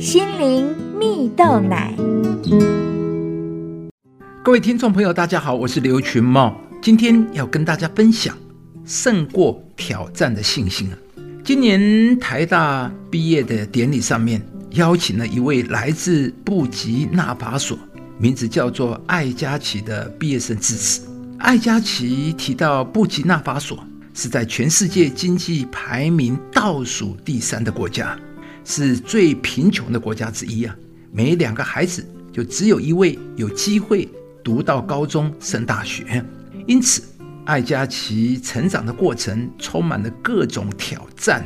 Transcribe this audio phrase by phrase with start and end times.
[0.00, 1.94] 心灵蜜豆奶。
[4.42, 8.34] 各位听众朋友，大家好，我是刘群茂，今天要跟大家分享
[8.86, 10.96] 胜过挑战的信心啊。
[11.44, 14.40] 今年台大毕业的典礼上面，
[14.70, 17.78] 邀请了一位来自布吉纳法索，
[18.16, 21.06] 名字叫做艾加奇的毕业生致辞。
[21.38, 23.78] 艾加奇提到，布吉纳法索
[24.14, 28.18] 是在全世界经济排名倒数第三的国家。
[28.64, 30.76] 是最贫穷的国家之一啊！
[31.12, 34.08] 每两个孩子就只有一位有机会
[34.44, 36.24] 读到高中、升大学。
[36.66, 37.02] 因此，
[37.44, 41.44] 艾佳琪成长的过程充满了各种挑战。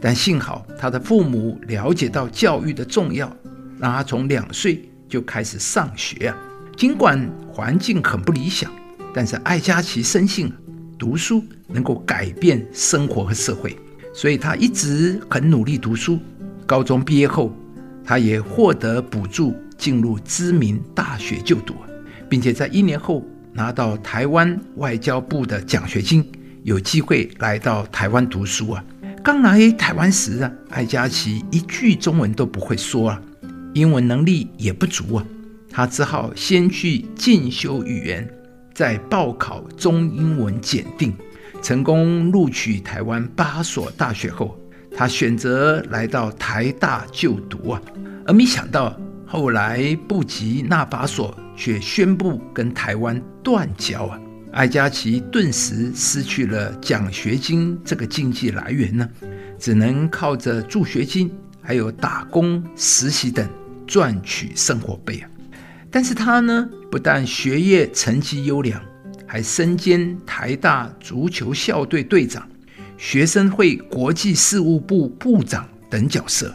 [0.00, 3.34] 但幸好他的父母了解到教育的重要，
[3.78, 6.36] 让他从两岁就开始上学啊。
[6.76, 8.72] 尽管环境很不理想，
[9.12, 10.50] 但是艾佳琪深信
[10.98, 13.76] 读书能够改变生活和社会，
[14.14, 16.18] 所以他一直很努力读书。
[16.72, 17.52] 高中毕业后，
[18.02, 21.74] 他也获得补助进入知名大学就读，
[22.30, 26.26] 并且在一年后拿到台湾外交部的奖学金，
[26.62, 28.82] 有机会来到台湾读书啊。
[29.22, 33.22] 刚来台湾时啊，艾佳琪一句中文都不会说啊，
[33.74, 35.26] 英文能力也不足啊，
[35.70, 38.26] 他只好先去进修语言，
[38.72, 41.12] 再报考中英文检定，
[41.60, 44.58] 成功录取台湾八所大学后。
[44.94, 47.82] 他选择来到台大就读啊，
[48.26, 54.20] 而没想到后来布吉纳法索却宣布跟台湾断交啊，
[54.52, 59.08] 艾加奇顿时失去了奖学金这个经济来源呢，
[59.58, 61.30] 只能靠着助学金
[61.62, 63.48] 还有打工实习等
[63.86, 65.28] 赚取生活费啊。
[65.90, 68.80] 但是他呢，不但学业成绩优良，
[69.26, 72.46] 还身兼台大足球校队队长。
[72.96, 76.54] 学生会国际事务部部长等角色，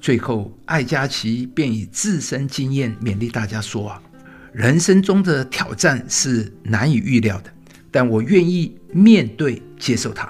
[0.00, 4.02] 最后艾佳琪便以自身经验勉励大家说：“啊，
[4.52, 7.50] 人生中的挑战是难以预料的，
[7.90, 10.28] 但我愿意面对、接受它。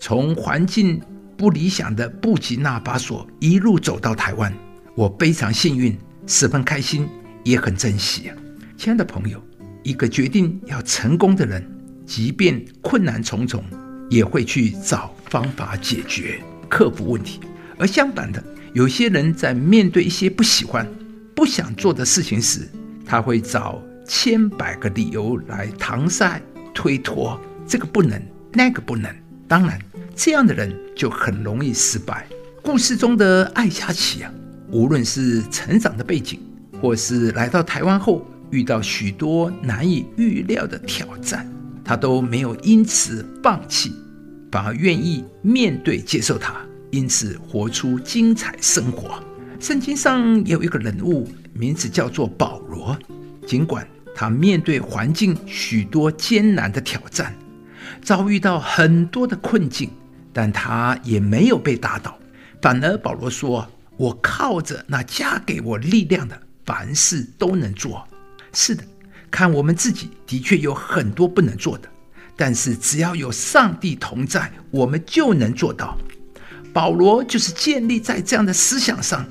[0.00, 1.00] 从环境
[1.36, 4.52] 不理想的布吉纳法索一路走到台湾，
[4.96, 5.96] 我非常幸运，
[6.26, 7.08] 十分开心，
[7.44, 8.30] 也很珍惜，
[8.76, 9.42] 亲爱的朋友，
[9.82, 11.64] 一个决定要成功的人，
[12.04, 13.64] 即便困难重重。”
[14.10, 17.40] 也会去找方法解决、克服问题，
[17.78, 18.42] 而相反的，
[18.72, 20.86] 有些人在面对一些不喜欢、
[21.34, 22.68] 不想做的事情时，
[23.04, 26.40] 他会找千百个理由来搪塞、
[26.74, 28.20] 推脱，这个不能，
[28.52, 29.10] 那个不能。
[29.48, 29.78] 当然，
[30.14, 32.26] 这样的人就很容易失败。
[32.62, 34.32] 故事中的艾佳琪啊，
[34.70, 36.40] 无论是成长的背景，
[36.80, 41.46] 或是来到台湾后遇到许多难以预料的挑战。
[41.84, 43.92] 他都没有因此放弃，
[44.50, 46.54] 反而愿意面对、接受它，
[46.90, 49.22] 因此活出精彩生活。
[49.60, 52.96] 圣经上有一个人物，名字叫做保罗。
[53.46, 57.34] 尽管他面对环境许多艰难的挑战，
[58.02, 59.90] 遭遇到很多的困境，
[60.32, 62.18] 但他也没有被打倒。
[62.62, 63.66] 反而保罗说
[63.98, 68.08] ：“我靠着那加给我力量的，凡事都能做。”
[68.54, 68.82] 是的。
[69.34, 71.88] 看我们自己的确有很多不能做的，
[72.36, 75.98] 但是只要有上帝同在，我们就能做到。
[76.72, 79.26] 保罗就是建立在这样的思想上，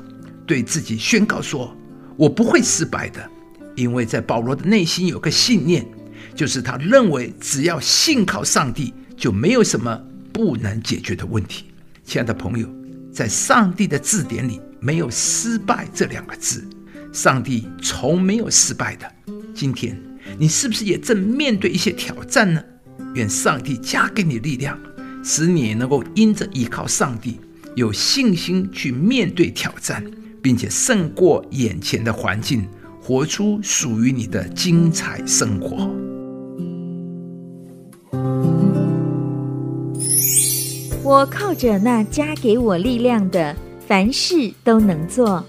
[0.46, 1.74] 对自己宣告说
[2.20, 3.30] ：“我不会失败的。”
[3.78, 5.88] 因为在保罗的内心有个信念，
[6.36, 9.98] 就是他认为只要信靠上帝，就没有什么
[10.34, 11.68] 不能解决的问题。
[12.04, 12.68] 亲爱的朋友，
[13.10, 16.68] 在上帝的字典里没有“失败”这两个字，
[17.14, 19.10] 上帝从没有失败的。
[19.54, 19.98] 今天
[20.38, 22.64] 你是不是也正面对一些挑战呢？
[23.16, 24.78] 愿上帝加给你力量，
[25.24, 27.40] 使你能够因着依靠上帝，
[27.76, 30.04] 有信心去面对挑战，
[30.42, 32.68] 并且胜过眼前的环境，
[33.02, 35.90] 活出属于你的精彩生活。
[41.04, 43.56] 我靠着那加给我力量的，
[43.88, 45.46] 凡事都能做。